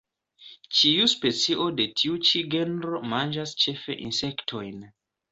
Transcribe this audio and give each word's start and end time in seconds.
Ĉiu 0.75 1.09
specio 1.11 1.67
de 1.79 1.85
tiu 1.99 2.15
ĉi 2.29 2.41
genro 2.55 3.01
manĝas 3.11 3.53
ĉefe 3.65 3.97
insektojn. 4.07 4.81